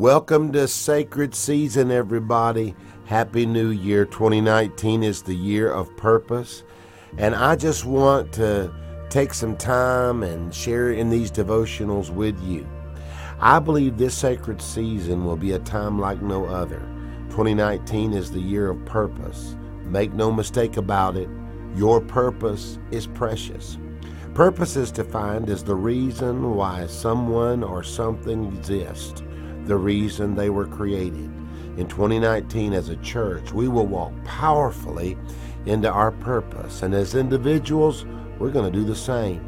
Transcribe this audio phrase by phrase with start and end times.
[0.00, 2.74] Welcome to Sacred Season, everybody.
[3.04, 4.06] Happy New Year.
[4.06, 6.62] 2019 is the year of purpose.
[7.18, 8.72] And I just want to
[9.10, 12.66] take some time and share in these devotionals with you.
[13.40, 16.80] I believe this sacred season will be a time like no other.
[17.28, 19.54] 2019 is the year of purpose.
[19.84, 21.28] Make no mistake about it,
[21.76, 23.76] your purpose is precious.
[24.32, 29.22] Purpose is defined as the reason why someone or something exists
[29.70, 31.30] the reason they were created.
[31.76, 35.16] In 2019, as a church, we will walk powerfully
[35.64, 38.04] into our purpose, and as individuals,
[38.40, 39.38] we're going to do the same.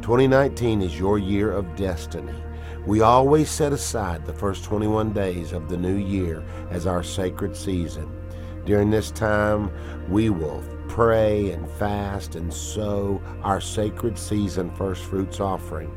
[0.00, 2.32] 2019 is your year of destiny.
[2.86, 7.56] We always set aside the first 21 days of the new year as our sacred
[7.56, 8.08] season.
[8.64, 9.68] During this time,
[10.08, 15.90] we will pray and fast and sow our sacred season first fruits offering.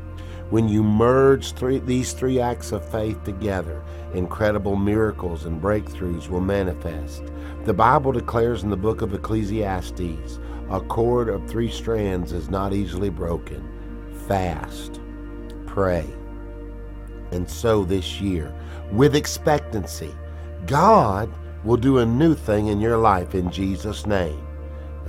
[0.50, 3.82] When you merge three, these three acts of faith together,
[4.14, 7.24] incredible miracles and breakthroughs will manifest.
[7.64, 10.38] The Bible declares in the book of Ecclesiastes
[10.70, 13.68] a cord of three strands is not easily broken.
[14.28, 15.00] Fast,
[15.66, 16.08] pray,
[17.32, 18.54] and sow this year
[18.92, 20.14] with expectancy.
[20.66, 21.28] God
[21.64, 24.46] will do a new thing in your life in Jesus' name.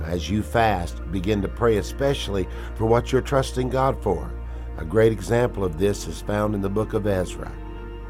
[0.02, 4.32] As you fast, begin to pray especially for what you're trusting God for.
[4.78, 7.50] A great example of this is found in the book of Ezra.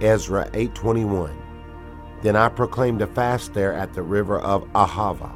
[0.03, 1.31] Ezra 8:21.
[2.21, 5.31] Then I proclaimed a fast there at the river of Ahava,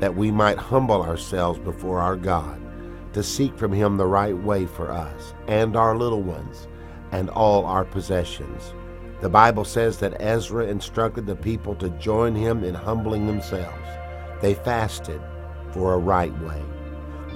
[0.00, 2.60] that we might humble ourselves before our God,
[3.12, 6.66] to seek from him the right way for us and our little ones
[7.12, 8.74] and all our possessions.
[9.20, 13.88] The Bible says that Ezra instructed the people to join him in humbling themselves.
[14.42, 15.20] They fasted
[15.70, 16.62] for a right way.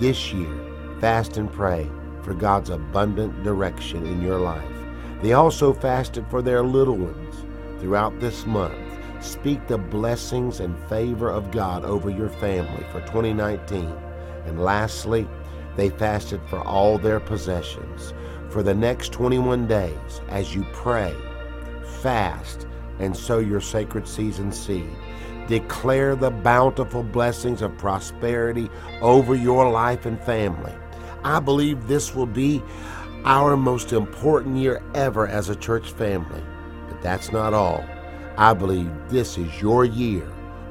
[0.00, 0.52] This year,
[0.98, 1.88] fast and pray
[2.22, 4.64] for God's abundant direction in your life.
[5.22, 7.44] They also fasted for their little ones
[7.80, 8.76] throughout this month.
[9.20, 13.86] Speak the blessings and favor of God over your family for 2019.
[14.46, 15.28] And lastly,
[15.76, 18.14] they fasted for all their possessions.
[18.48, 21.14] For the next 21 days, as you pray,
[22.02, 22.66] fast,
[22.98, 24.90] and sow your sacred season seed,
[25.46, 28.70] declare the bountiful blessings of prosperity
[29.00, 30.74] over your life and family.
[31.24, 32.62] I believe this will be
[33.24, 36.42] our most important year ever as a church family.
[36.88, 37.84] But that's not all.
[38.36, 40.26] I believe this is your year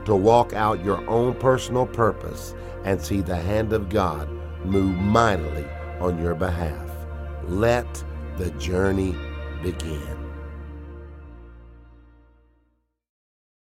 [0.06, 4.30] to walk out your own personal purpose and see the hand of God
[4.66, 5.66] move mightily
[6.00, 6.90] on your behalf.
[7.48, 8.04] Let
[8.38, 9.16] the journey
[9.62, 10.29] begin.